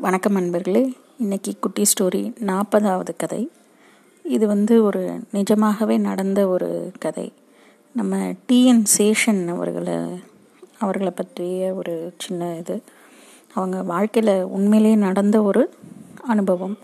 [0.00, 0.96] வணக்கம் நண்பர்களே.
[1.18, 3.50] இன்னைக்கு குட்டி ஸ்டோரி நாற்பதாவது கதை.
[4.22, 7.32] இது வந்து ஒரு நிஜமாகவே நடந்த ஒரு கதை.
[7.92, 9.94] நம்ம டிஎன் சேஷன் அவர்களை
[10.78, 12.82] அவர்களை பற்றிய ஒரு சின்ன இது.
[13.54, 15.70] அவங்க வாழ்க்கையில் உண்மையிலே நடந்த ஒரு
[16.22, 16.78] அனுபவம்.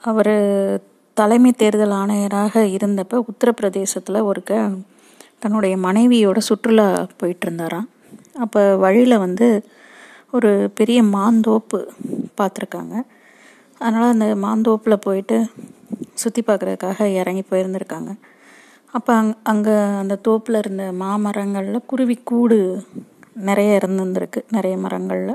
[0.00, 0.82] அவர்
[1.14, 4.78] தலைமை தேர்தல் ஆணையராக இருந்தப்போ உத்தரப்பிரதேசத்தில் ஒருக்க
[5.38, 7.88] தன்னுடைய மனைவியோட சுற்றுலா போயிட்டு இருந்தாராம்.
[8.38, 9.64] அப்போ வழியில் வந்து
[10.32, 11.78] ஒரு பெரிய மாந்தோப்பு
[12.38, 12.94] பார்த்துருக்காங்க.
[13.80, 15.36] அதனால் அந்த மாந்தோப்பில் போயிட்டு
[16.22, 18.12] சுற்றி பார்க்குறதுக்காக இறங்கி போயிருந்திருக்காங்க.
[18.94, 22.58] அப்போ அங் அங்கே அந்த தோப்பில் இருந்த மாமரங்களில் குருவி கூடு
[23.48, 25.34] நிறைய இருந்திருந்திருக்கு நிறைய மரங்களில்.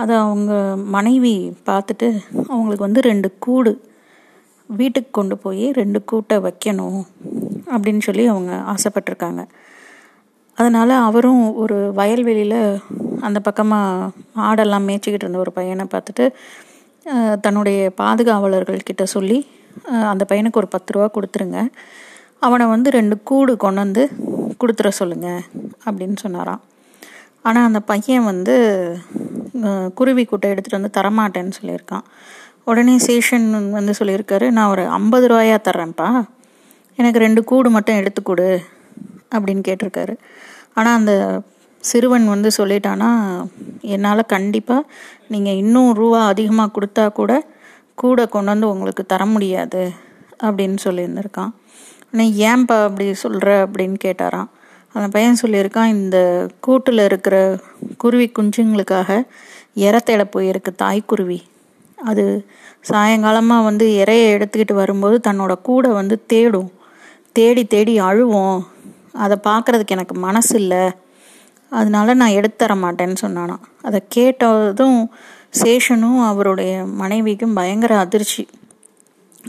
[0.00, 0.52] அதை அவங்க
[0.96, 1.34] மனைவி
[1.68, 2.08] பார்த்துட்டு
[2.50, 3.72] அவங்களுக்கு வந்து ரெண்டு கூடு
[4.68, 7.00] வீட்டுக்கு கொண்டு போய் ரெண்டு கூட்டை வைக்கணும்
[7.74, 9.42] அப்படின்னு சொல்லி அவங்க ஆசைப்பட்டிருக்காங்க.
[10.60, 12.58] அதனால் அவரும் ஒரு வயல்வெளியில்
[13.26, 16.24] அந்த பக்கமாக மாடெல்லாம் மேய்ச்சிக்கிட்டு இருந்த ஒரு பையனை பார்த்துட்டு
[17.44, 19.38] தன்னுடைய பாதுகாவலர்கள் கிட்ட சொல்லி
[20.12, 21.60] அந்த பையனுக்கு ஒரு பத்து ரூபா கொடுத்துருங்க.
[22.46, 24.02] அவனை வந்து ரெண்டு கூடு கொண்டு வந்து
[24.60, 25.28] கொடுத்துட சொல்லுங்க
[25.86, 26.62] அப்படின்னு சொன்னாராம்.
[27.48, 28.54] ஆனால் அந்த பையன் வந்து
[29.98, 32.04] குருவி கூட்டை எடுத்துகிட்டு வந்து தரமாட்டேன்னு சொல்லியிருக்கான்.
[32.70, 33.46] உடனே சேஷன்
[33.78, 36.08] வந்து சொல்லியிருக்காரு நான் ஒரு ஐம்பது ரூபாயா தர்றேன்ப்பா.
[36.98, 38.50] எனக்கு ரெண்டு கூடு மட்டும் எடுத்து கொடு.
[39.34, 40.14] அப்படின்னு கேட்டிருக்காரு.
[40.78, 41.14] ஆனால் அந்த
[41.84, 43.10] சிறுவன் வந்து சொல்லிட்டானா
[43.94, 44.88] என்னால் கண்டிப்பாக
[45.32, 47.32] நீங்கள் இன்னும் ரூபா அதிகமாக கொடுத்தா கூட
[48.02, 49.82] கூட கொண்டு வந்து உங்களுக்கு தர முடியாது
[50.46, 51.52] அப்படின்னு சொல்லியிருந்திருக்கான்.
[52.18, 54.48] நீ ஏன்பா அப்படி சொல்கிற அப்படின்னு கேட்டாராம்.
[54.94, 56.18] அந்த பையன் சொல்லியிருக்கான் இந்த
[56.66, 57.36] கூட்டில் இருக்கிற
[58.02, 59.18] குருவி குஞ்சுங்களுக்காக
[59.84, 61.38] இற தேட போயிருக்கு தாய்க்குருவி
[62.10, 62.24] அது
[62.90, 66.70] சாயங்காலமாக வந்து இறையை எடுத்துக்கிட்டு வரும்போது தன்னோட கூடை வந்து தேடும்.
[67.38, 68.60] தேடி தேடி அழுவோம்.
[69.14, 70.82] அதை பார்க்குறதுக்கு எனக்கு மனசு இல்லை
[71.72, 73.56] அதனால நான் எடுத்து தர மாட்டேன்னு சொன்னானா.
[73.82, 74.98] அதை கேட்டதும்
[75.62, 78.44] சேஷனும் அவருடைய மனைவிக்கும் பயங்கர அதிர்ச்சி.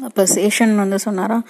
[0.03, 1.45] அப்போ சேஷன் வந்து சொன்னாராம்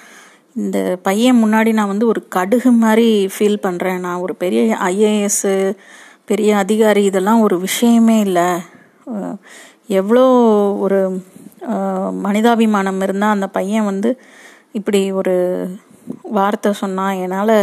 [0.55, 5.53] இந்த பையன் முன்னாடி நான் வந்து ஒரு கடுகு மாதிரி ஃபீல் பண்ணுறேன் நான் ஒரு பெரிய ஐஏஎஸ்ஸு
[6.25, 8.49] பெரிய அதிகாரி இதெல்லாம் ஒரு விஷயமே இல்லை.
[9.99, 10.25] எவ்வளோ
[10.85, 10.99] ஒரு
[12.25, 14.09] மனிதாபிமானம் இருந்தால் அந்த பையன் வந்து
[14.71, 15.35] இப்படி ஒரு
[16.37, 17.57] வார்த்தை சொன்னான் என்னால்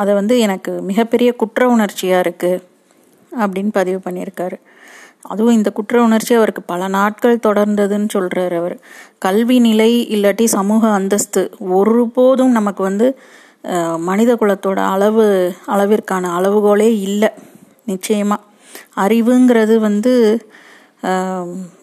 [0.00, 2.62] அதை வந்து எனக்கு மிகப்பெரிய குற்ற உணர்ச்சியாக இருக்குது
[3.32, 4.56] அப்படின்னு பதிவு பண்ணியிருக்காரு.
[5.32, 8.76] அதுவும் இந்த குற்ற உணர்ச்சி அவருக்கு பல நாட்கள் தொடர்ந்ததுன்னு சொல்கிறார் அவர்.
[9.26, 11.42] கல்வி நிலை இல்லாட்டி சமூக அந்தஸ்து
[11.78, 13.06] ஒருபோதும் நமக்கு வந்து
[14.08, 15.26] மனித குலத்தோட அளவு
[15.74, 17.30] அளவிற்கான அளவுகோலே இல்லை
[17.90, 18.42] நிச்சயமாக
[19.04, 20.12] அறிவுங்கிறது வந்து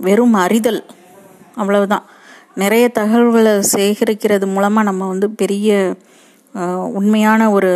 [0.08, 0.82] வெறும் அறிதல்.
[1.62, 2.06] அவ்வளவுதான்.
[2.56, 5.70] நிறைய தகவல்களை சேகரிக்கிறது மூலமாக நம்ம வந்து பெரிய
[7.00, 7.72] உண்மையான ஒரு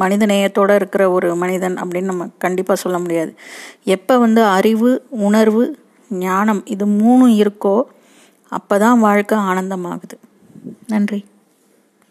[0.00, 3.32] மனித நேயத்தோடு இருக்கிற ஒரு மனிதன் அப்படின்னு நம்ம கண்டிப்பாக சொல்ல முடியாது.
[3.96, 4.90] எப்போ வந்து அறிவு
[5.28, 5.64] உணர்வு
[6.10, 7.76] ஞானம் இது மூணும் இருக்கோ
[8.48, 10.16] அப்போ தான் வாழ்க்கை ஆனந்தமாகுது.
[10.86, 11.20] நன்றி.